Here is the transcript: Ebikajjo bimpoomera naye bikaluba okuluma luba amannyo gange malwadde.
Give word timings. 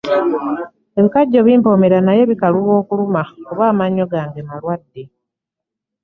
Ebikajjo 0.97 1.39
bimpoomera 1.47 1.97
naye 2.01 2.21
bikaluba 2.29 2.71
okuluma 2.81 3.21
luba 3.43 3.63
amannyo 3.71 4.05
gange 4.13 4.41
malwadde. 4.47 5.03